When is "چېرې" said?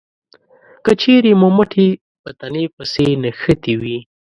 1.01-1.31